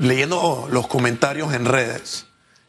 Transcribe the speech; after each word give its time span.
leyendo 0.00 0.66
los 0.70 0.86
comentarios 0.86 1.52
en 1.52 1.66
redes, 1.66 2.26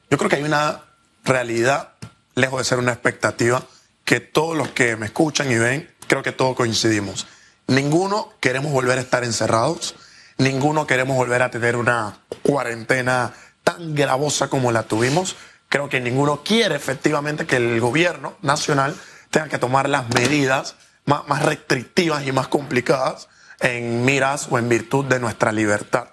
yo 0.10 0.18
creo 0.18 0.30
que 0.30 0.36
hay 0.36 0.44
una 0.44 0.82
realidad, 1.24 1.94
lejos 2.36 2.60
de 2.60 2.66
ser 2.66 2.78
una 2.78 2.92
expectativa, 2.92 3.64
que 4.04 4.20
todos 4.20 4.58
los 4.58 4.70
que 4.70 4.98
me 4.98 5.06
escuchan 5.06 5.50
y 5.50 5.58
ven, 5.58 5.90
creo 6.08 6.24
que 6.24 6.34
todos 6.34 6.58
coincidimos. 6.58 7.28
Ninguno 7.68 8.34
queremos 8.42 8.74
volver 8.74 8.98
a 8.98 9.02
estar 9.02 9.24
encerrados, 9.24 9.96
ninguno 10.38 10.86
queremos 10.86 11.16
volver 11.16 11.42
a 11.42 11.52
tener 11.52 11.78
una 11.78 12.20
cuarentena 12.42 13.34
tan 13.64 13.96
gravosa 13.96 14.50
como 14.50 14.74
la 14.74 14.84
tuvimos. 14.84 15.38
Creo 15.70 15.88
que 15.88 16.02
ninguno 16.02 16.44
quiere 16.44 16.76
efectivamente 16.76 17.46
que 17.46 17.56
el 17.56 17.80
gobierno 17.80 18.36
nacional 18.42 18.94
tenga 19.30 19.48
que 19.48 19.58
tomar 19.58 19.88
las 19.88 20.10
medidas 20.10 20.76
más, 21.06 21.26
más 21.30 21.44
restrictivas 21.44 22.28
y 22.28 22.34
más 22.34 22.50
complicadas 22.50 23.30
en 23.62 24.04
miras 24.04 24.48
o 24.50 24.58
en 24.58 24.68
virtud 24.68 25.06
de 25.06 25.20
nuestra 25.22 25.54
libertad. 25.54 26.10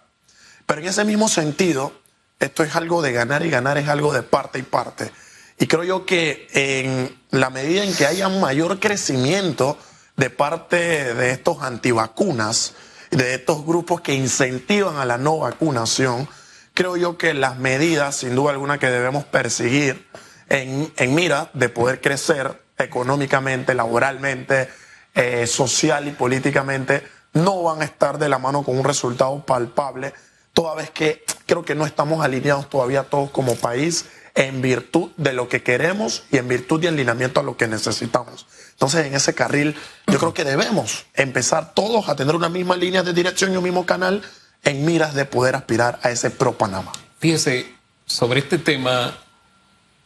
Pero 0.69 0.83
en 0.83 0.87
ese 0.89 1.07
mismo 1.07 1.31
sentido, 1.31 1.93
esto 2.39 2.63
es 2.63 2.77
algo 2.77 3.01
de 3.01 3.13
ganar 3.13 3.45
y 3.45 3.49
ganar 3.49 3.79
es 3.79 3.89
algo 3.89 4.13
de 4.13 4.23
parte 4.23 4.59
y 4.59 4.63
parte. 4.63 5.11
Y 5.59 5.67
creo 5.67 5.83
yo 5.83 6.05
que 6.05 6.47
en 6.53 7.19
la 7.31 7.49
medida 7.49 7.85
en 7.85 7.95
que 7.95 8.05
haya 8.05 8.29
mayor 8.29 8.79
crecimiento 8.79 9.79
de 10.19 10.29
parte 10.29 11.15
de 11.15 11.31
estos 11.31 11.63
antivacunas, 11.63 12.75
de 13.11 13.37
estos 13.37 13.65
grupos 13.65 14.03
que 14.03 14.13
incentivan 14.13 14.99
a 14.99 15.07
la 15.07 15.17
no 15.17 15.39
vacunación, 15.39 16.29
creo 16.75 16.99
yo 16.99 17.17
que 17.17 17.33
las 17.33 17.57
medidas, 17.57 18.17
sin 18.17 18.35
duda 18.35 18.51
alguna, 18.51 18.77
que 18.77 18.91
debemos 18.91 19.25
perseguir 19.25 20.07
en, 20.51 20.93
en 20.99 21.15
mira 21.15 21.51
de 21.55 21.71
poder 21.71 22.03
crecer 22.03 22.63
económicamente, 22.77 23.73
laboralmente, 23.73 24.69
eh, 25.15 25.47
social 25.47 26.09
y 26.09 26.11
políticamente, 26.11 27.03
no 27.33 27.63
van 27.63 27.81
a 27.81 27.87
estar 27.87 28.19
de 28.19 28.29
la 28.29 28.39
mano 28.39 28.63
con 28.63 28.79
un 28.79 28.85
resultado 28.85 29.47
palpable, 29.47 30.13
toda 30.59 30.75
vez 30.75 30.91
que 30.91 31.23
creo 31.47 31.65
que 31.65 31.77
no 31.77 31.87
estamos 31.87 32.25
alineados 32.25 32.69
todavía 32.69 33.05
todos 33.05 33.31
como 33.31 33.55
país 33.55 34.07
en 34.35 34.61
virtud 34.61 35.13
de 35.17 35.33
lo 35.33 35.49
que 35.49 35.63
queremos 35.63 36.25
y 36.33 36.39
en 36.39 36.49
virtud 36.49 36.81
de 36.81 36.89
alineamiento 36.89 37.39
a 37.39 37.45
lo 37.45 37.57
que 37.57 37.69
necesitamos. 37.69 38.45
Entonces, 38.73 39.07
en 39.07 39.15
ese 39.15 39.37
carril, 39.37 39.77
yo 40.09 40.19
creo 40.19 40.35
que 40.35 40.43
debemos 40.43 41.07
empezar 41.15 41.75
todos 41.75 42.09
a 42.09 42.17
tener 42.17 42.35
una 42.35 42.49
misma 42.49 42.77
línea 42.77 43.05
de 43.05 43.13
dirección 43.13 43.53
y 43.53 43.57
un 43.57 43.63
mismo 43.63 43.87
canal 43.87 44.21
en 44.65 44.85
miras 44.85 45.15
de 45.15 45.27
poder 45.27 45.55
aspirar 45.55 46.01
a 46.03 46.11
ese 46.11 46.29
pro 46.29 46.59
Panamá. 46.59 46.91
Fíjese, 47.21 47.73
sobre 48.05 48.41
este 48.41 48.59
tema, 48.59 49.17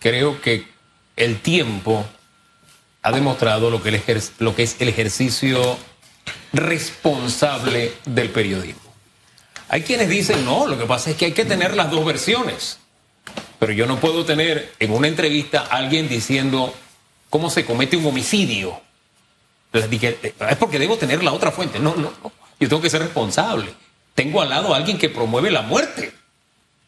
creo 0.01 0.39
que 0.43 0.69
el 1.17 1.41
tiempo 1.41 2.05
ha 3.01 3.11
demostrado 3.11 3.71
lo 3.71 3.83
que, 3.83 4.23
lo 4.39 4.55
que 4.55 4.65
es 4.65 4.77
el 4.81 4.91
ejercicio 4.91 5.79
responsable 6.53 7.95
del 8.05 8.29
periodismo. 8.29 8.92
Hay 9.73 9.81
quienes 9.81 10.11
dicen, 10.11 10.45
no, 10.45 10.67
lo 10.67 10.77
que 10.79 10.85
pasa 10.85 11.09
es 11.09 11.17
que 11.17 11.25
hay 11.25 11.33
que 11.33 11.47
tener 11.47 11.75
las 11.75 11.91
dos 11.91 12.05
versiones. 12.05 12.79
Pero 13.59 13.73
yo 13.73 13.87
no 13.87 13.99
puedo 13.99 14.23
tener 14.23 14.71
en 14.79 14.93
una 14.93 15.09
entrevista 15.09 15.61
a 15.63 15.79
alguien 15.79 16.11
diciendo 16.11 16.75
cómo 17.31 17.49
se 17.49 17.65
comete 17.65 17.97
un 17.97 18.05
homicidio. 18.05 18.79
Eh, 19.73 20.35
es 20.51 20.57
porque 20.59 20.79
debo 20.79 20.99
tener 20.99 21.25
la 21.25 21.33
otra 21.33 21.51
fuente. 21.51 21.79
No, 21.79 21.95
no, 21.95 22.13
no. 22.23 22.33
Yo 22.61 22.69
tengo 22.69 22.83
que 22.83 22.91
ser 22.91 23.01
responsable. 23.01 23.73
Tengo 24.15 24.43
al 24.43 24.51
lado 24.51 24.75
a 24.75 24.77
alguien 24.77 24.99
que 24.99 25.09
promueve 25.09 25.51
la 25.51 25.63
muerte. 25.63 26.13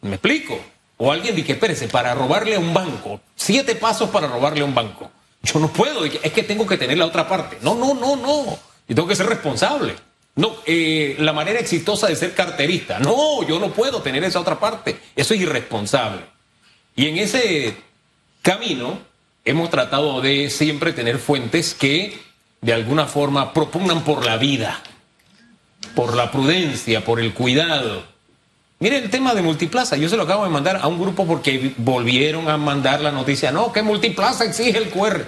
¿Me 0.01 0.17
explico? 0.17 0.59
O 0.97 1.11
alguien 1.11 1.35
dice, 1.35 1.53
espérese, 1.53 1.87
para 1.87 2.13
robarle 2.13 2.53
a 2.53 2.59
un 2.59 2.71
banco, 2.71 3.19
siete 3.35 3.73
pasos 3.73 4.11
para 4.11 4.27
robarle 4.27 4.61
a 4.61 4.65
un 4.65 4.75
banco. 4.75 5.09
Yo 5.41 5.59
no 5.59 5.73
puedo, 5.73 6.05
es 6.05 6.31
que 6.31 6.43
tengo 6.43 6.67
que 6.67 6.77
tener 6.77 6.99
la 6.99 7.07
otra 7.07 7.27
parte. 7.27 7.57
No, 7.61 7.73
no, 7.73 7.95
no, 7.95 8.15
no. 8.15 8.59
Yo 8.87 8.93
tengo 8.93 9.07
que 9.07 9.15
ser 9.15 9.25
responsable. 9.25 9.95
No, 10.35 10.53
eh, 10.65 11.15
la 11.19 11.31
manera 11.31 11.59
exitosa 11.59 12.07
de 12.07 12.15
ser 12.15 12.33
carterista. 12.33 12.99
No, 12.99 13.47
yo 13.47 13.59
no 13.59 13.71
puedo 13.71 14.01
tener 14.01 14.23
esa 14.23 14.39
otra 14.39 14.59
parte. 14.59 14.99
Eso 15.15 15.33
es 15.33 15.41
irresponsable. 15.41 16.21
Y 16.95 17.07
en 17.07 17.17
ese 17.17 17.77
camino 18.41 18.99
hemos 19.45 19.69
tratado 19.69 20.21
de 20.21 20.49
siempre 20.49 20.91
tener 20.91 21.19
fuentes 21.19 21.73
que 21.73 22.19
de 22.61 22.73
alguna 22.73 23.05
forma 23.05 23.53
propugnan 23.53 24.03
por 24.03 24.25
la 24.25 24.37
vida, 24.37 24.81
por 25.93 26.15
la 26.15 26.31
prudencia, 26.31 27.05
por 27.05 27.19
el 27.19 27.33
cuidado. 27.33 28.03
Mire 28.79 28.97
el 28.97 29.09
tema 29.09 29.33
de 29.33 29.41
Multiplaza, 29.41 29.95
yo 29.95 30.09
se 30.09 30.17
lo 30.17 30.23
acabo 30.23 30.43
de 30.43 30.49
mandar 30.49 30.79
a 30.81 30.87
un 30.87 30.99
grupo 30.99 31.25
porque 31.25 31.73
volvieron 31.77 32.49
a 32.49 32.57
mandar 32.57 32.99
la 32.99 33.11
noticia, 33.11 33.51
no, 33.51 33.71
que 33.71 33.83
Multiplaza 33.83 34.43
exige 34.43 34.77
el 34.77 34.89
QR. 34.89 35.25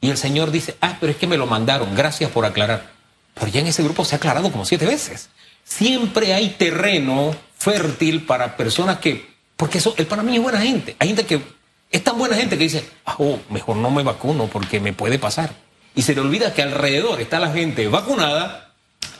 Y 0.00 0.10
el 0.10 0.16
señor 0.16 0.50
dice, 0.50 0.76
ah, 0.80 0.96
pero 0.98 1.12
es 1.12 1.18
que 1.18 1.26
me 1.26 1.36
lo 1.36 1.46
mandaron, 1.46 1.94
gracias 1.94 2.30
por 2.30 2.44
aclarar. 2.46 2.95
Pero 3.38 3.48
ya 3.48 3.60
en 3.60 3.66
ese 3.66 3.82
grupo 3.82 4.04
se 4.04 4.14
ha 4.14 4.18
aclarado 4.18 4.50
como 4.50 4.64
siete 4.64 4.86
veces. 4.86 5.28
Siempre 5.62 6.32
hay 6.32 6.50
terreno 6.50 7.36
fértil 7.58 8.24
para 8.24 8.56
personas 8.56 8.98
que, 8.98 9.28
porque 9.56 9.78
eso, 9.78 9.94
el 9.98 10.06
panameño 10.06 10.38
es 10.38 10.42
buena 10.42 10.60
gente. 10.60 10.96
Hay 10.98 11.08
gente 11.08 11.26
que 11.26 11.42
es 11.90 12.02
tan 12.02 12.16
buena 12.16 12.34
gente 12.36 12.56
que 12.56 12.64
dice, 12.64 12.88
ah, 13.04 13.16
oh, 13.18 13.38
mejor 13.50 13.76
no 13.76 13.90
me 13.90 14.02
vacuno 14.02 14.46
porque 14.46 14.80
me 14.80 14.94
puede 14.94 15.18
pasar. 15.18 15.50
Y 15.94 16.02
se 16.02 16.14
le 16.14 16.22
olvida 16.22 16.54
que 16.54 16.62
alrededor 16.62 17.20
está 17.20 17.38
la 17.38 17.52
gente 17.52 17.86
vacunada 17.88 18.74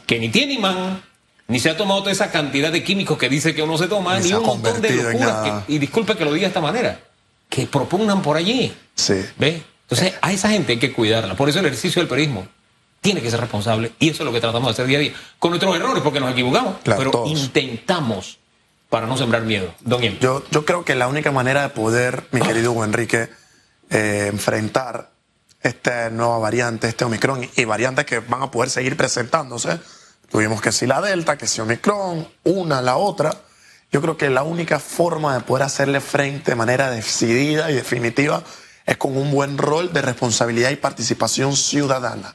que 0.07 0.19
ni 0.19 0.31
tiene 0.31 0.55
imán, 0.55 1.03
ni 1.49 1.59
se 1.59 1.69
ha 1.69 1.77
tomado 1.77 2.01
toda 2.01 2.13
esa 2.13 2.31
cantidad 2.31 2.73
de 2.73 2.83
químicos 2.83 3.19
que 3.19 3.29
dice 3.29 3.55
que 3.55 3.63
uno 3.63 3.77
se 3.77 3.87
toma, 3.87 4.19
ni, 4.19 4.33
un 4.33 4.45
montón 4.45 4.81
de 4.81 4.91
locuras, 4.91 5.65
y 5.69 5.79
disculpe 5.79 6.17
que 6.17 6.25
lo 6.25 6.33
diga 6.33 6.47
de 6.47 6.49
esta 6.49 6.61
manera, 6.61 7.01
que 7.51 7.67
propugnan 7.67 8.23
por 8.23 8.37
allí. 8.37 8.73
Sí. 8.95 9.25
¿Ve? 9.39 9.63
Entonces, 9.83 10.15
a 10.23 10.33
esa 10.33 10.49
gente 10.51 10.73
hay 10.73 10.79
que 10.79 10.93
cuidarla. 10.93 11.35
Por 11.37 11.49
eso 11.49 11.61
el 11.61 11.67
ejercicio 11.67 12.01
del 12.01 12.09
periodismo 12.09 12.49
tiene 13.07 13.23
que 13.23 13.31
ser 13.31 13.39
responsable 13.39 13.93
y 14.01 14.09
eso 14.11 14.25
es 14.25 14.27
lo 14.27 14.33
que 14.33 14.41
tratamos 14.41 14.67
de 14.67 14.73
hacer 14.73 14.87
día 14.87 14.99
a 14.99 15.01
día. 15.01 15.13
Con 15.39 15.51
nuestros 15.51 15.77
errores, 15.77 16.03
porque 16.03 16.19
nos 16.19 16.33
equivocamos, 16.33 16.75
pero 16.83 17.25
intentamos 17.27 18.39
para 18.91 19.07
no 19.07 19.17
sembrar 19.17 19.43
miedo. 19.43 19.73
Don 19.81 20.03
Yo, 20.19 20.43
yo 20.51 20.65
creo 20.65 20.85
que 20.85 20.97
la 20.97 21.07
única 21.07 21.31
manera 21.31 21.63
de 21.63 21.69
poder, 21.69 22.25
mi 22.33 22.41
querido 22.41 22.73
Hugo 22.73 22.85
Enrique, 22.85 23.29
eh, 23.91 24.27
enfrentar 24.33 25.13
esta 25.63 26.11
nueva 26.11 26.39
variante, 26.39 26.89
este 26.89 27.05
Omicron 27.05 27.49
y 27.55 27.65
variantes 27.65 28.07
que 28.07 28.19
van 28.19 28.43
a 28.43 28.51
poder 28.51 28.71
seguir 28.71 28.97
presentándose, 28.97 29.79
tuvimos 30.29 30.61
que 30.61 30.73
si 30.73 30.89
la 30.89 31.01
Delta, 31.01 31.39
que 31.39 31.47
si 31.47 31.61
Omicron, 31.61 32.27
una, 32.43 32.83
la 32.83 32.97
otra, 32.97 33.31
yo 33.93 34.03
creo 34.03 34.17
que 34.17 34.31
la 34.31 34.43
única 34.43 34.81
forma 34.81 35.35
de 35.35 35.45
poder 35.45 35.63
hacerle 35.63 36.01
frente 36.01 36.51
de 36.51 36.57
manera 36.57 36.91
decidida 36.91 37.71
y 37.71 37.75
definitiva 37.75 38.43
es 38.85 38.97
con 38.97 39.17
un 39.17 39.31
buen 39.31 39.59
rol 39.59 39.93
de 39.93 40.03
responsabilidad 40.03 40.71
y 40.71 40.77
participación 40.77 41.55
ciudadana 41.55 42.35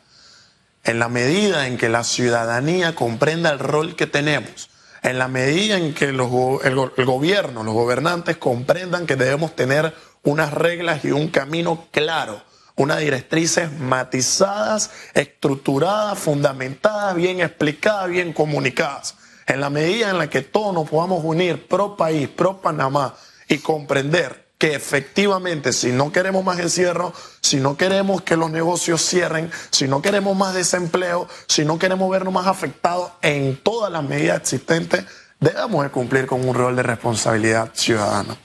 en 0.84 1.00
la 1.00 1.10
medida 1.10 1.68
en 1.68 1.78
que 1.78 1.90
la 1.90 2.04
ciudadanía 2.04 2.96
comprenda 2.96 3.52
el 3.52 3.60
rol 3.60 3.96
que 3.96 4.08
tenemos, 4.08 4.70
en 5.04 5.18
la 5.18 5.28
medida 5.28 5.78
en 5.78 5.94
que 5.94 6.06
el, 6.06 6.18
gobierno, 6.18 7.64
los 7.64 7.74
gobernantes 7.74 8.38
comprendan 8.38 9.06
que 9.06 9.16
debemos 9.16 9.56
tener 9.56 9.94
unas 10.24 10.54
reglas 10.54 11.04
y 11.04 11.12
un 11.12 11.30
camino 11.30 11.88
claro, 11.92 12.42
unas 12.76 13.00
directrices 13.00 13.72
matizadas, 13.80 14.92
estructuradas, 15.14 16.18
fundamentadas, 16.18 17.16
bien 17.16 17.42
explicadas, 17.42 18.10
bien 18.10 18.34
comunicadas. 18.34 19.16
En 19.48 19.60
la 19.60 19.70
medida 19.70 20.10
en 20.10 20.18
la 20.18 20.30
que 20.30 20.42
todos 20.42 20.74
nos 20.74 20.90
podamos 20.90 21.24
unir 21.24 21.68
pro 21.68 21.98
país, 21.98 22.30
pro 22.30 22.62
Panamá 22.62 23.16
y 23.48 23.58
comprender 23.58 24.41
que 24.62 24.76
efectivamente 24.76 25.74
si 25.74 25.92
no 25.92 26.12
queremos 26.12 26.46
más 26.46 26.60
encierro, 26.60 27.16
si 27.42 27.58
no 27.58 27.78
queremos 27.78 28.22
que 28.22 28.38
los 28.38 28.52
negocios 28.52 29.04
cierren, 29.04 29.50
si 29.72 29.88
no 29.88 30.04
queremos 30.04 30.38
más 30.38 30.54
desempleo, 30.54 31.28
si 31.48 31.66
no 31.66 31.80
queremos 31.80 32.08
vernos 32.12 32.32
más 32.32 32.46
afectados 32.46 33.12
en 33.24 33.58
todas 33.58 33.92
las 33.92 34.04
medidas 34.04 34.40
existentes, 34.40 35.04
debemos 35.40 35.84
de 35.84 35.90
cumplir 35.90 36.28
con 36.28 36.48
un 36.48 36.54
rol 36.54 36.76
de 36.76 36.84
responsabilidad 36.84 37.72
ciudadana. 37.74 38.38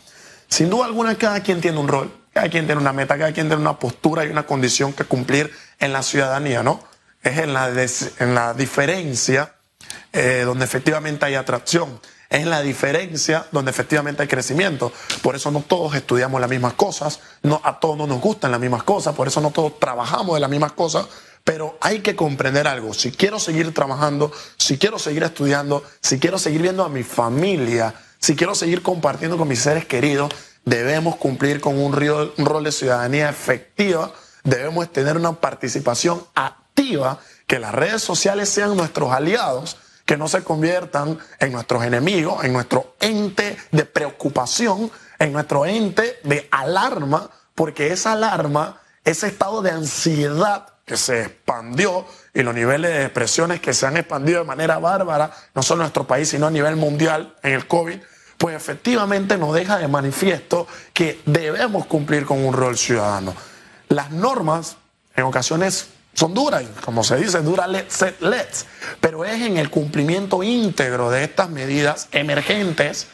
Sin 0.49 0.71
duda 0.71 0.87
alguna, 0.87 1.17
cada 1.17 1.43
quien 1.43 1.61
tiene 1.61 1.79
un 1.79 1.87
rol, 1.87 2.11
cada 2.33 2.49
quien 2.49 2.65
tiene 2.65 2.81
una 2.81 2.95
meta, 2.95 3.19
cada 3.19 3.35
quien 3.35 3.49
tiene 3.49 3.61
una 3.61 3.79
postura 3.79 4.25
y 4.25 4.31
una 4.31 4.47
condición 4.47 4.95
que 4.95 5.05
cumplir 5.05 5.53
en 5.81 5.93
la 5.93 6.03
ciudadanía, 6.03 6.63
¿no? 6.63 6.83
Es 7.23 7.37
en 7.37 7.53
la, 7.53 7.69
en 7.69 8.35
la 8.35 8.55
diferencia 8.55 9.53
eh, 10.15 10.45
donde 10.47 10.65
efectivamente 10.65 11.27
hay 11.27 11.35
atracción 11.35 12.01
es 12.37 12.47
la 12.47 12.63
diferencia 12.63 13.47
donde 13.51 13.71
efectivamente 13.71 14.23
hay 14.23 14.29
crecimiento. 14.29 14.93
Por 15.23 15.37
eso 15.37 15.51
no 15.51 15.61
todos 15.63 15.95
estudiamos 15.95 16.41
las 16.41 16.51
mismas 16.51 16.75
cosas, 16.75 17.21
no, 17.43 17.61
a 17.65 17.81
todos 17.81 17.97
no 17.97 18.07
nos 18.07 18.21
gustan 18.21 18.51
las 18.51 18.61
mismas 18.61 18.83
cosas, 18.83 19.15
por 19.15 19.27
eso 19.27 19.41
no 19.41 19.51
todos 19.51 19.79
trabajamos 19.79 20.35
de 20.35 20.41
las 20.41 20.51
mismas 20.51 20.73
cosas, 20.73 21.07
pero 21.45 21.79
hay 21.81 22.01
que 22.01 22.17
comprender 22.17 22.69
algo. 22.69 22.93
Si 22.93 23.13
quiero 23.13 23.39
seguir 23.39 23.73
trabajando, 23.73 24.33
si 24.57 24.79
quiero 24.79 24.99
seguir 24.99 25.23
estudiando, 25.23 25.83
si 26.01 26.19
quiero 26.19 26.39
seguir 26.39 26.63
viendo 26.63 26.85
a 26.85 26.89
mi 26.89 27.03
familia, 27.03 27.95
si 28.19 28.37
quiero 28.37 28.55
seguir 28.55 28.83
compartiendo 28.83 29.39
con 29.39 29.49
mis 29.49 29.61
seres 29.61 29.87
queridos, 29.87 30.31
debemos 30.65 31.17
cumplir 31.17 31.61
con 31.61 31.79
un 31.79 31.93
rol 31.93 32.65
de 32.65 32.73
ciudadanía 32.73 33.31
efectiva, 33.31 34.13
debemos 34.43 34.93
tener 34.93 35.17
una 35.17 35.33
participación 35.33 36.23
activa, 36.35 37.21
que 37.47 37.59
las 37.59 37.73
redes 37.75 38.03
sociales 38.03 38.49
sean 38.49 38.77
nuestros 38.77 39.13
aliados 39.13 39.77
que 40.07 40.17
no 40.17 40.29
se 40.29 40.45
conviertan 40.45 41.19
en 41.41 41.53
nuestros 41.53 41.85
enemigos, 41.85 42.45
en 42.45 42.53
nuestro 42.53 42.95
ente 43.01 43.57
de 43.73 43.85
preocupación, 43.85 44.91
en 45.19 45.33
nuestro 45.33 45.67
ente 45.67 46.21
de 46.23 46.49
alarma, 46.53 47.29
porque 47.55 47.89
esa 47.89 48.13
alarma, 48.13 48.81
ese 49.05 49.27
estado 49.27 49.63
de 49.63 49.73
ansiedad 49.73 50.69
que 50.85 50.97
se 50.97 51.23
expandió 51.23 52.07
y 52.33 52.43
los 52.45 52.55
niveles 52.55 52.93
de 52.93 53.01
depresiones 53.01 53.61
que 53.61 53.75
se 53.75 53.87
han 53.87 53.97
expandido 53.97 54.39
de 54.39 54.45
manera 54.45 54.79
bárbara, 54.79 55.33
no 55.55 55.63
solo 55.65 55.81
en 55.81 55.87
nuestro 55.87 56.07
país, 56.07 56.29
sino 56.29 56.47
a 56.47 56.51
nivel 56.51 56.77
mundial 56.77 57.35
en 57.43 57.55
el 57.55 57.67
COVID, 57.67 57.99
pues 58.39 58.55
efectivamente 58.55 59.37
nos 59.37 59.55
deja 59.55 59.79
de 59.79 59.89
manifiesto 59.89 60.69
que 60.93 61.21
debemos 61.27 61.87
cumplir 61.87 62.25
con 62.25 62.45
un 62.45 62.55
rol 62.55 62.79
ciudadano. 62.79 63.35
Las 63.89 64.13
normas 64.13 64.77
en 65.17 65.25
ocasiones 65.25 65.89
son 66.17 66.33
duras, 66.33 66.65
como 66.83 67.05
se 67.05 67.17
dice, 67.17 67.43
dura 67.43 67.67
let's, 67.67 68.03
let's, 68.21 68.65
pero 69.01 69.25
es 69.27 69.43
en 69.43 69.59
el 69.59 69.69
cumplimiento 69.69 70.43
íntegro 70.43 71.11
de 71.11 71.25
estas 71.25 71.51
medidas 71.51 72.09
emergentes 72.11 73.09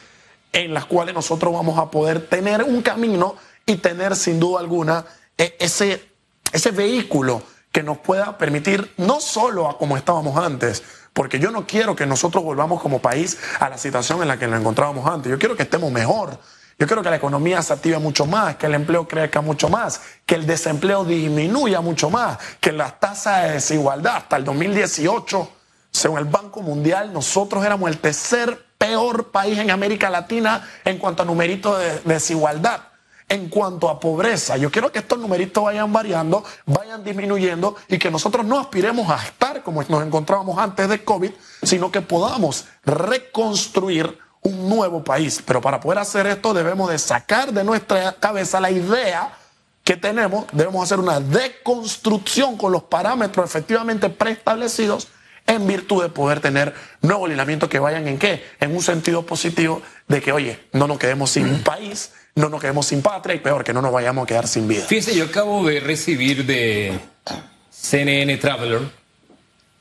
en 0.53 0.73
las 0.73 0.85
cuales 0.85 1.13
nosotros 1.13 1.53
vamos 1.53 1.81
a 1.81 1.91
poder 1.91 2.29
tener 2.29 2.63
un 2.63 2.81
camino 2.81 3.35
y 3.67 3.77
tener 3.77 4.15
sin 4.15 4.39
duda 4.39 4.61
alguna 4.61 5.05
e, 5.37 5.57
ese, 5.59 6.11
ese 6.53 6.71
vehículo 6.71 7.43
que 7.73 7.83
nos 7.83 7.99
pueda 7.99 8.39
permitir 8.39 8.93
no 8.99 9.21
solo 9.21 9.69
a 9.69 9.79
como 9.79 9.97
estábamos 9.97 10.37
antes, 10.37 10.85
porque 11.13 11.41
yo 11.41 11.51
no 11.51 11.67
quiero 11.67 11.97
que 11.97 12.07
nosotros 12.07 12.45
volvamos 12.45 12.81
como 12.81 13.03
país 13.03 13.37
a 13.59 13.69
la 13.69 13.79
situación 13.79 14.23
en 14.23 14.29
la 14.29 14.39
que 14.39 14.47
nos 14.47 14.61
encontrábamos 14.61 15.11
antes, 15.11 15.29
yo 15.29 15.41
quiero 15.41 15.57
que 15.57 15.65
estemos 15.65 15.91
mejor, 15.91 16.39
yo 16.79 16.87
quiero 16.87 17.03
que 17.03 17.11
la 17.11 17.17
economía 17.17 17.63
se 17.63 17.73
active 17.73 17.99
mucho 17.99 18.27
más, 18.27 18.57
que 18.57 18.67
el 18.67 18.75
empleo 18.75 19.07
crezca 19.07 19.41
mucho 19.41 19.69
más, 19.69 20.01
que 20.27 20.35
el 20.35 20.47
desempleo 20.47 21.05
disminuya 21.05 21.81
mucho 21.81 22.11
más, 22.11 22.39
que 22.61 22.73
las 22.73 22.99
tasas 22.99 23.45
de 23.45 23.53
desigualdad 23.53 24.17
hasta 24.17 24.37
el 24.37 24.45
2018, 24.45 25.49
según 25.91 26.19
el 26.19 26.25
Banco 26.25 26.63
Mundial, 26.63 27.13
nosotros 27.13 27.65
éramos 27.65 27.91
el 27.91 27.99
tercer 27.99 28.67
peor 28.79 29.31
país 29.31 29.59
en 29.59 29.71
América 29.71 30.11
Latina 30.11 30.69
en 30.85 30.99
cuanto 30.99 31.23
a 31.23 31.27
numeritos 31.27 31.79
de 31.79 32.01
desigualdad 32.05 32.81
en 33.33 33.49
cuanto 33.49 33.89
a 33.89 33.99
pobreza. 33.99 34.59
Yo 34.59 34.71
quiero 34.71 34.93
que 34.93 34.99
estos 34.99 35.19
numeritos 35.19 35.65
vayan 35.65 35.91
variando, 35.91 36.45
vayan 36.67 37.03
disminuyendo 37.03 37.77
y 37.89 37.99
que 37.99 38.11
nosotros 38.11 38.45
no 38.45 38.61
aspiremos 38.61 39.09
a 39.09 39.25
estar 39.25 39.63
como 39.63 39.83
nos 39.85 40.05
encontrábamos 40.05 40.59
antes 40.59 40.87
de 40.87 41.03
COVID, 41.03 41.31
sino 41.63 41.91
que 41.91 42.03
podamos 42.03 42.67
reconstruir 42.85 44.19
un 44.43 44.69
nuevo 44.69 45.03
país. 45.03 45.43
Pero 45.45 45.61
para 45.61 45.81
poder 45.81 45.99
hacer 45.99 46.27
esto 46.27 46.53
debemos 46.53 46.91
de 46.91 46.99
sacar 46.99 47.53
de 47.53 47.65
nuestra 47.65 48.13
cabeza 48.13 48.61
la 48.61 48.71
idea 48.71 49.37
que 49.85 49.97
tenemos, 49.97 50.47
debemos 50.53 50.85
hacer 50.85 51.01
una 51.01 51.21
deconstrucción 51.21 52.57
con 52.57 52.73
los 52.73 52.85
parámetros 52.85 53.45
efectivamente 53.45 54.09
preestablecidos 54.11 55.09
en 55.47 55.67
virtud 55.67 56.03
de 56.03 56.09
poder 56.09 56.41
tener 56.41 56.73
nuevos 57.01 57.29
lineamientos 57.29 57.69
que 57.69 57.81
vayan 57.81 58.07
en 58.07 58.19
qué? 58.19 58.45
En 58.61 58.75
un 58.75 58.83
sentido 58.83 59.27
positivo 59.27 59.83
de 60.07 60.21
que, 60.21 60.33
oye, 60.33 60.61
no 60.73 60.87
nos 60.87 60.99
quedemos 60.99 61.31
sin 61.31 61.47
un 61.47 61.63
país, 61.63 62.13
no 62.37 62.49
nos 62.49 62.61
quedemos 62.61 62.87
sin 62.87 63.03
patria 63.03 63.35
y 63.35 63.41
peor, 63.41 63.65
que 63.65 63.73
no 63.73 63.83
nos 63.83 63.93
vayamos 63.93 64.25
a 64.25 64.27
quedar 64.27 64.47
sin 64.47 64.69
vida. 64.69 64.85
Fíjese, 64.85 65.17
yo 65.17 65.25
acabo 65.25 65.67
de 65.67 65.81
recibir 65.81 66.47
de 66.47 66.99
CNN 67.71 68.37
Traveler 68.37 68.83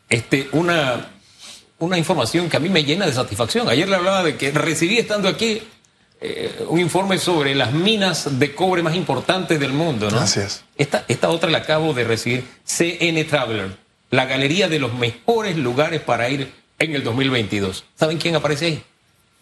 este, 0.10 0.50
una, 0.52 1.12
una 1.82 1.98
información 1.98 2.50
que 2.50 2.58
a 2.58 2.60
mí 2.60 2.70
me 2.70 2.84
llena 2.84 3.06
de 3.06 3.14
satisfacción. 3.14 3.68
Ayer 3.70 3.88
le 3.90 3.96
hablaba 3.96 4.24
de 4.24 4.38
que 4.38 4.52
recibí 4.52 4.98
estando 4.98 5.28
aquí 5.28 5.62
eh, 6.22 6.66
un 6.70 6.80
informe 6.80 7.18
sobre 7.18 7.54
las 7.54 7.74
minas 7.74 8.40
de 8.40 8.56
cobre 8.56 8.82
más 8.82 8.96
importantes 8.96 9.60
del 9.60 9.74
mundo, 9.74 10.10
¿no? 10.10 10.18
Gracias. 10.18 10.64
Esta, 10.78 11.04
esta 11.08 11.30
otra 11.30 11.50
la 11.50 11.60
acabo 11.60 11.94
de 11.94 12.04
recibir, 12.04 12.46
CNN 12.64 13.24
Traveler, 13.26 13.76
la 14.10 14.26
galería 14.26 14.70
de 14.70 14.80
los 14.80 14.94
mejores 14.94 15.58
lugares 15.58 16.02
para 16.02 16.30
ir 16.30 16.54
en 16.80 16.96
el 16.96 17.04
2022. 17.04 17.84
¿Saben 17.96 18.18
quién 18.18 18.36
aparece 18.36 18.66
ahí? 18.66 18.84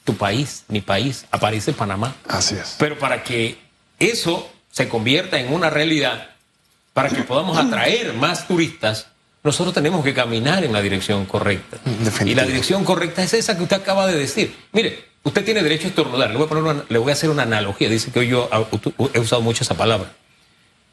tu 0.09 0.17
país, 0.17 0.63
mi 0.69 0.81
país, 0.81 1.27
aparece 1.29 1.71
Panamá. 1.71 2.15
Así 2.27 2.55
es. 2.55 2.75
Pero 2.79 2.97
para 2.97 3.23
que 3.23 3.59
eso 3.99 4.49
se 4.71 4.89
convierta 4.89 5.39
en 5.39 5.53
una 5.53 5.69
realidad, 5.69 6.31
para 6.93 7.09
que 7.09 7.21
podamos 7.21 7.57
atraer 7.59 8.13
más 8.13 8.47
turistas, 8.47 9.05
nosotros 9.43 9.73
tenemos 9.73 10.03
que 10.03 10.13
caminar 10.13 10.63
en 10.63 10.73
la 10.73 10.81
dirección 10.81 11.25
correcta. 11.25 11.77
Y 12.25 12.35
la 12.35 12.43
dirección 12.43 12.83
correcta 12.83 13.23
es 13.23 13.33
esa 13.33 13.55
que 13.55 13.63
usted 13.63 13.77
acaba 13.77 14.07
de 14.07 14.17
decir. 14.17 14.55
Mire, 14.73 15.05
usted 15.23 15.45
tiene 15.45 15.63
derecho 15.63 15.87
a 15.87 15.89
estornudar. 15.89 16.29
Le 16.29 16.37
voy 16.37 16.45
a, 16.45 16.49
poner 16.49 16.85
le 16.89 16.97
voy 16.97 17.09
a 17.09 17.13
hacer 17.13 17.29
una 17.29 17.43
analogía. 17.43 17.89
Dice 17.89 18.11
que 18.11 18.19
hoy 18.19 18.27
yo 18.27 18.49
he 19.13 19.19
usado 19.19 19.41
mucho 19.41 19.63
esa 19.63 19.75
palabra. 19.75 20.11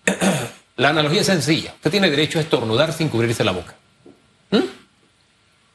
La 0.76 0.90
analogía 0.90 1.22
es 1.22 1.26
sencilla. 1.26 1.72
Usted 1.74 1.90
tiene 1.90 2.10
derecho 2.10 2.38
a 2.38 2.42
estornudar 2.42 2.92
sin 2.92 3.08
cubrirse 3.08 3.42
la 3.42 3.52
boca. 3.52 3.74
¿Mm? 4.50 4.60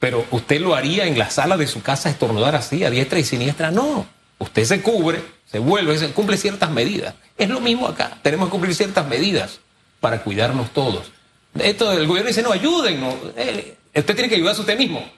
pero 0.02 0.26
usted 0.32 0.60
lo 0.60 0.74
haría 0.74 1.06
en 1.06 1.20
la 1.20 1.30
sala 1.30 1.58
de 1.58 1.68
su 1.68 1.84
casa 1.84 2.10
estornudar 2.10 2.56
así, 2.56 2.84
a 2.84 2.90
diestra 2.90 3.20
y 3.20 3.24
siniestra. 3.24 3.70
No, 3.70 4.08
usted 4.40 4.66
se 4.66 4.82
cubre, 4.82 5.22
se 5.46 5.60
vuelve, 5.60 5.96
se 6.00 6.10
cumple 6.10 6.38
ciertas 6.38 6.72
medidas. 6.72 7.14
Es 7.38 7.48
lo 7.48 7.60
mismo 7.60 7.88
acá, 7.88 8.18
tenemos 8.24 8.48
que 8.48 8.52
cumplir 8.52 8.74
ciertas 8.74 9.08
medidas 9.08 9.60
para 10.00 10.24
cuidarnos 10.24 10.72
todos. 10.72 11.12
Esto 11.60 11.92
el 11.92 12.08
gobierno 12.08 12.30
dice, 12.30 12.42
no, 12.42 12.52
ayúdennos. 12.52 13.16
Eh, 13.36 13.76
usted 13.96 14.16
tiene 14.16 14.30
que 14.30 14.36
ayudarse 14.36 14.62
usted 14.62 14.78
mismo. 14.78 15.10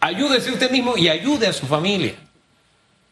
Ayúdese 0.00 0.50
usted 0.50 0.70
mismo 0.70 0.96
y 0.96 1.08
ayude 1.08 1.46
a 1.46 1.52
su 1.52 1.66
familia. 1.66 2.14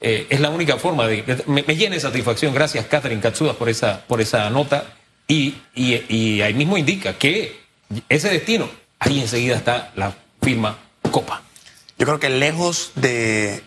Eh, 0.00 0.26
es 0.28 0.40
la 0.40 0.50
única 0.50 0.76
forma 0.76 1.06
de... 1.06 1.42
Me, 1.46 1.62
me 1.66 1.76
llena 1.76 1.94
de 1.94 2.00
satisfacción. 2.00 2.52
Gracias, 2.52 2.86
Catherine 2.86 3.22
Katsuda, 3.22 3.54
por 3.54 3.68
esa, 3.68 4.00
por 4.06 4.20
esa 4.20 4.50
nota. 4.50 4.84
Y, 5.28 5.54
y 5.74 6.40
ahí 6.42 6.52
mismo 6.52 6.76
indica 6.76 7.14
que 7.16 7.62
ese 8.08 8.28
destino, 8.28 8.68
ahí 8.98 9.20
enseguida 9.20 9.56
está 9.56 9.92
la 9.96 10.14
firma 10.42 10.78
Copa. 11.10 11.42
Yo 11.98 12.06
creo 12.06 12.18
que 12.18 12.30
lejos 12.30 12.92
de 12.96 13.62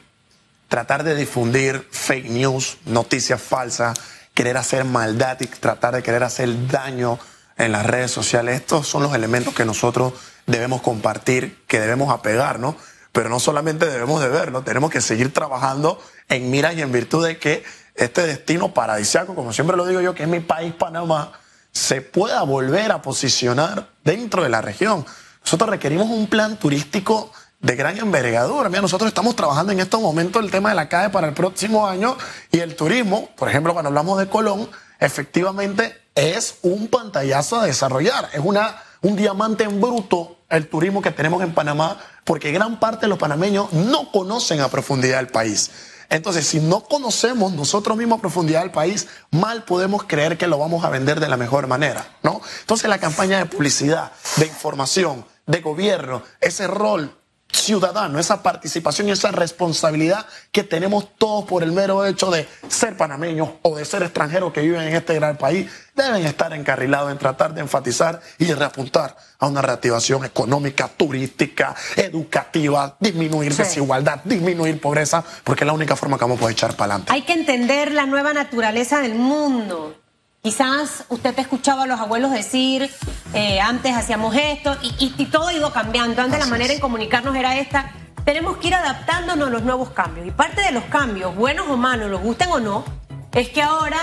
tratar 0.68 1.04
de 1.04 1.16
difundir 1.16 1.88
fake 1.90 2.30
news, 2.30 2.78
noticias 2.86 3.42
falsas, 3.42 4.00
querer 4.34 4.58
hacer 4.58 4.84
maldad 4.84 5.38
y 5.40 5.46
tratar 5.46 5.96
de 5.96 6.04
querer 6.04 6.24
hacer 6.24 6.68
daño 6.68 7.18
en 7.58 7.72
las 7.72 7.86
redes 7.86 8.12
sociales, 8.12 8.56
estos 8.56 8.88
son 8.88 9.04
los 9.04 9.14
elementos 9.16 9.54
que 9.54 9.66
nosotros 9.66 10.14
debemos 10.46 10.82
compartir, 10.82 11.64
que 11.68 11.80
debemos 11.80 12.14
apegarnos, 12.14 12.76
pero 13.12 13.30
no 13.30 13.40
solamente 13.40 13.86
debemos 13.86 14.22
de 14.22 14.30
verlo, 14.30 14.62
tenemos 14.62 14.92
que 14.92 15.02
seguir 15.02 15.34
trabajando 15.34 16.00
en 16.28 16.52
miras 16.52 16.76
y 16.76 16.82
en 16.82 16.92
virtud 16.92 17.26
de 17.26 17.38
que 17.38 17.64
este 17.96 18.28
destino 18.28 18.74
paradisiaco, 18.74 19.36
como 19.36 19.54
siempre 19.54 19.78
lo 19.78 19.86
digo 19.86 20.02
yo, 20.02 20.14
que 20.14 20.24
es 20.24 20.30
mi 20.30 20.42
país, 20.42 20.74
Panamá, 20.74 21.32
se 21.72 22.02
pueda 22.02 22.44
volver 22.44 22.92
a 22.92 23.02
posicionar 23.02 23.90
dentro 24.04 24.44
de 24.44 24.50
la 24.50 24.62
región. 24.62 25.06
Nosotros 25.42 25.70
requerimos 25.70 26.10
un 26.10 26.28
plan 26.28 26.58
turístico 26.58 27.32
de 27.62 27.76
gran 27.76 27.98
envergadura. 27.98 28.70
Mira, 28.70 28.82
nosotros 28.82 29.08
estamos 29.08 29.36
trabajando 29.36 29.72
en 29.72 29.80
estos 29.80 30.02
momentos 30.02 30.44
el 30.44 30.52
tema 30.52 30.70
de 30.70 30.76
la 30.76 30.90
calle 30.90 31.10
para 31.10 31.28
el 31.28 31.34
próximo 31.34 31.88
año 31.88 32.18
y 32.52 32.60
el 32.60 32.76
turismo, 32.76 33.30
por 33.36 33.50
ejemplo, 33.50 33.74
cuando 33.74 33.90
hablamos 33.90 34.20
de 34.20 34.28
Colón, 34.28 34.70
efectivamente 35.00 35.96
es 36.16 36.58
un 36.62 36.88
pantallazo 36.88 37.60
a 37.60 37.66
desarrollar, 37.66 38.30
es 38.34 38.42
una, 38.44 38.82
un 39.02 39.16
diamante 39.16 39.64
en 39.64 39.82
bruto 39.82 40.38
el 40.50 40.68
turismo 40.70 41.02
que 41.02 41.12
tenemos 41.12 41.44
en 41.44 41.54
Panamá, 41.54 42.00
porque 42.24 42.52
gran 42.52 42.80
parte 42.80 43.02
de 43.02 43.08
los 43.10 43.20
panameños 43.20 43.72
no 43.74 44.12
conocen 44.12 44.62
a 44.62 44.70
profundidad 44.70 45.20
el 45.20 45.28
país. 45.28 45.72
Entonces, 46.10 46.46
si 46.46 46.60
no 46.60 46.84
conocemos 46.84 47.52
nosotros 47.54 47.98
mismos 47.98 48.20
a 48.20 48.22
profundidad 48.22 48.62
del 48.62 48.72
país, 48.72 49.08
mal 49.32 49.64
podemos 49.64 50.04
creer 50.04 50.38
que 50.38 50.48
lo 50.48 50.60
vamos 50.60 50.86
a 50.86 50.90
vender 50.90 51.20
de 51.20 51.28
la 51.28 51.38
mejor 51.38 51.68
manera, 51.68 52.18
¿no? 52.22 52.42
Entonces, 52.62 52.90
la 52.90 53.00
campaña 53.00 53.40
de 53.40 53.46
publicidad, 53.48 54.12
de 54.38 54.46
información, 54.46 55.26
de 55.48 55.62
gobierno, 55.62 56.24
ese 56.42 56.68
rol 56.68 57.18
ciudadano, 57.56 58.20
esa 58.20 58.44
participación 58.44 59.10
y 59.10 59.12
esa 59.12 59.32
responsabilidad 59.32 60.26
que 60.52 60.64
tenemos 60.64 61.16
todos 61.18 61.46
por 61.46 61.64
el 61.64 61.72
mero 61.72 62.06
hecho 62.06 62.30
de 62.30 62.48
ser 62.68 62.98
panameños 62.98 63.50
o 63.62 63.76
de 63.76 63.86
ser 63.86 64.04
extranjeros 64.04 64.54
que 64.54 64.62
viven 64.62 64.82
en 64.82 64.96
este 64.96 65.16
gran 65.16 65.38
país, 65.38 65.70
deben 65.96 66.26
estar 66.26 66.54
encarrilados 66.54 67.12
en 67.12 67.18
tratar 67.18 67.54
de 67.54 67.62
enfatizar 67.62 68.22
y 68.38 68.52
reapuntar 68.54 69.16
a 69.40 69.48
una 69.48 69.62
reactivación 69.62 70.26
económica, 70.26 70.88
turística, 70.88 71.76
educativa, 71.96 72.98
disminuir 73.00 73.56
desigualdad, 73.56 74.22
disminuir 74.24 74.80
pobreza, 74.80 75.24
porque 75.44 75.64
es 75.64 75.68
la 75.68 75.74
única 75.74 75.96
forma 75.96 76.18
que 76.18 76.24
vamos 76.24 76.38
a 76.38 76.42
poder 76.42 76.54
echar 76.54 76.76
para 76.76 76.94
adelante. 76.94 77.14
Hay 77.14 77.24
que 77.24 77.34
entender 77.34 77.92
la 77.92 78.06
nueva 78.06 78.34
naturaleza 78.34 79.02
del 79.02 79.16
mundo. 79.16 80.05
Quizás 80.46 81.06
usted 81.10 81.34
te 81.34 81.42
escuchaba 81.42 81.86
a 81.86 81.88
los 81.88 82.00
abuelos 82.00 82.30
decir, 82.30 82.88
eh, 83.34 83.60
antes 83.60 83.96
hacíamos 83.96 84.36
esto, 84.36 84.78
y, 84.84 85.26
todo 85.26 85.48
ha 85.48 85.54
ido 85.54 85.74
cambiando. 85.74 86.22
Antes 86.22 86.38
la 86.38 86.46
manera 86.46 86.72
en 86.72 86.80
comunicarnos 86.80 87.36
era 87.36 87.58
esta. 87.58 87.92
Tenemos 88.26 88.58
que 88.58 88.68
ir 88.68 88.76
adaptándonos 88.76 89.48
a 89.48 89.50
los 89.50 89.64
nuevos 89.64 89.90
cambios. 89.90 90.28
Y 90.28 90.30
parte 90.30 90.62
de 90.62 90.72
los 90.72 90.84
cambios, 90.84 91.36
buenos 91.36 91.68
o 91.68 91.78
malos, 91.78 92.12
los 92.12 92.22
gusten 92.22 92.50
o 92.52 92.60
no, 92.60 92.86
es 93.32 93.50
que 93.50 93.64
ahora 93.64 93.98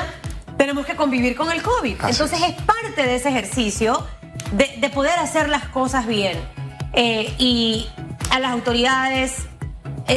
tenemos 0.59 0.85
que 0.85 0.97
convivir 0.97 1.37
con 1.37 1.49
el 1.53 1.63
COVID. 1.63 2.07
Entonces 2.09 2.41
es. 2.43 2.61
parte 2.63 3.07
de 3.07 3.15
ese 3.15 3.29
ejercicio 3.29 4.05
de, 4.51 4.91
poder 4.91 5.17
hacer 5.21 5.49
las 5.49 5.69
cosas 5.69 6.09
bien. 6.09 6.37
Eh, 6.93 7.33
y 7.39 7.87
a 8.33 8.41
las 8.41 8.51
autoridades, 8.51 9.47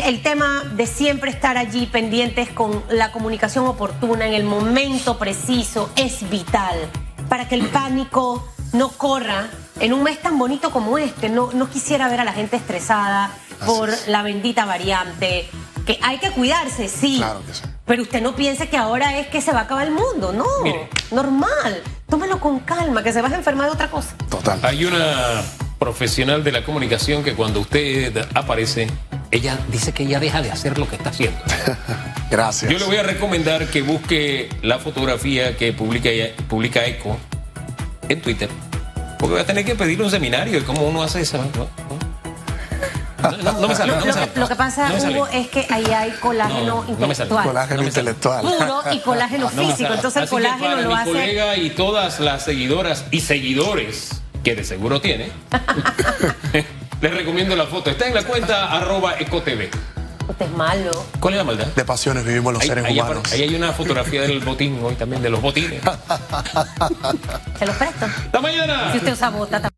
el 0.04 0.22
tema 0.22 0.64
de 0.75 0.88
siempre 0.88 1.32
estar 1.32 1.58
allí 1.58 1.86
pendientes 1.86 2.50
con 2.50 2.84
la 2.90 3.12
comunicación 3.12 3.66
oportuna 3.66 4.28
en 4.28 4.34
el 4.34 4.44
momento 4.44 5.18
preciso 5.18 5.90
es 5.96 6.30
vital 6.30 6.75
para 7.30 7.48
que 7.48 7.56
el 7.56 7.68
pánico 7.68 8.46
no 8.74 8.90
corra 8.90 9.48
en 9.80 9.94
un 9.94 10.04
mes 10.04 10.22
tan 10.22 10.38
bonito 10.38 10.72
como 10.72 10.98
este. 10.98 11.30
No, 11.30 11.52
no 11.54 11.70
quisiera 11.70 12.10
ver 12.10 12.20
a 12.20 12.24
la 12.24 12.34
gente 12.34 12.58
estresada 12.58 13.32
por 13.66 13.90
la 14.08 14.22
bendita 14.22 14.66
variante. 14.66 15.50
Que 15.86 16.00
hay 16.02 16.18
que 16.18 16.32
cuidarse, 16.32 16.90
sí. 16.90 17.24
Pero 17.86 18.02
usted 18.02 18.22
no 18.22 18.36
piense 18.36 18.68
que 18.68 18.78
ahora 18.78 19.20
es 19.20 19.28
que 19.28 19.40
se 19.40 19.52
va 19.52 19.60
a 19.60 19.64
acabar 19.64 19.86
el 19.86 19.94
mundo. 19.94 20.34
No, 20.34 20.46
normal. 21.12 21.84
Tómelo 22.10 22.40
con 22.40 22.60
calma, 22.60 23.04
que 23.04 23.14
se 23.14 23.22
va 23.22 23.30
a 23.30 23.36
enfermar 23.36 23.68
de 23.68 23.74
otra 23.74 23.90
cosa. 23.90 24.16
Total. 24.30 24.60
Hay 24.64 24.86
una 24.86 25.44
profesional 25.78 26.44
de 26.44 26.52
la 26.52 26.64
comunicación 26.64 27.24
que 27.24 27.34
cuando 27.36 27.60
usted 27.60 28.25
aparece 28.34 28.88
ella 29.36 29.58
dice 29.70 29.92
que 29.94 30.04
ella 30.04 30.20
deja 30.20 30.42
de 30.42 30.51
hacer 30.51 30.77
lo 30.77 30.88
que 30.88 30.96
está 30.96 31.10
haciendo. 31.10 31.39
Gracias. 32.32 32.72
Yo 32.72 32.80
le 32.80 32.86
voy 32.86 32.98
a 32.98 33.04
recomendar 33.04 33.68
que 33.68 33.82
busque 33.82 34.50
la 34.62 34.80
fotografía 34.80 35.56
que 35.58 35.74
publica, 35.74 36.10
publica 36.50 36.86
Eco 36.86 37.18
en 38.10 38.22
Twitter. 38.22 38.50
Porque 39.20 39.34
voy 39.34 39.42
a 39.42 39.46
tener 39.46 39.63
que 39.65 39.75
pedirle 39.75 40.06
un 40.06 40.12
seminario 40.12 40.60
de 40.60 40.65
cómo 40.65 40.82
uno 40.84 41.01
hace 41.04 41.22
eso. 41.22 41.38
¿no? 41.38 41.86
No, 43.42 43.54
no 43.60 43.68
me 43.68 43.75
sale, 43.75 43.92
Lo, 43.94 43.96
no 44.00 44.01
me 44.01 44.08
lo 44.08 44.13
sale. 44.13 44.32
que, 44.32 44.39
lo 44.39 44.48
que 44.48 44.56
pasa. 44.56 44.92
Hugo, 44.94 45.27
es 45.27 45.48
que 45.48 45.65
ahí 45.72 45.86
hay 45.86 46.12
colágeno 46.20 46.86
intelectual. 46.88 47.46
Colágeno 47.48 47.82
No 47.82 47.86
me 47.86 47.92
sale. 47.92 48.12
intelectual. 48.12 48.42
Puro 48.46 48.82
y 48.94 49.00
colágeno 49.04 49.50
físico. 49.50 49.94
Entonces 49.94 50.24
el 50.24 50.30
colágeno 50.30 50.70
para 50.70 50.82
lo 50.82 50.89
mi 50.89 50.94
hace. 50.96 51.06
colega 51.10 51.58
y 51.58 51.70
todas 51.72 52.20
las 52.20 52.44
seguidoras 52.44 53.06
y 53.12 53.22
seguidores, 53.22 54.22
que 54.44 54.54
de 54.56 54.63
seguro 54.63 55.01
tiene, 55.01 55.32
les 57.02 57.14
recomiendo 57.14 57.56
la 57.56 57.66
foto. 57.66 57.90
Está 57.90 58.08
en 58.08 58.14
la 58.16 58.24
cuenta 58.24 58.72
arroba 58.72 59.16
ecotv. 59.20 59.70
Usted 60.28 60.46
es 60.48 60.52
malo. 60.54 61.06
¿Cuál 61.20 61.36
es 61.36 61.38
la 61.38 61.44
maldad? 61.44 61.68
De 61.68 61.86
pasiones 61.86 62.25
vivimos 62.25 62.52
los 62.52 62.62
Ahí, 62.64 62.68
seres 62.68 62.86
ahí 62.86 63.00
humanos. 63.00 63.32
ahí 63.32 63.44
hay 63.44 63.56
una 63.56 63.72
fotografía 63.74 64.22
del 64.24 64.40
botín 64.40 64.80
hoy 64.84 64.96
también, 64.96 65.22
de 65.22 65.30
los 65.30 65.40
botines. 65.42 65.82
Se 67.60 67.66
los 67.66 67.75
presto. 67.75 68.06
¡Hasta 68.06 68.42
mañana! 68.42 68.92
Si 68.92 68.98
usted 68.98 69.14
usa 69.14 69.30
bota 69.30 69.70